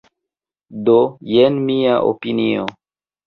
[0.87, 0.95] Do
[1.33, 2.65] jen mia opinio.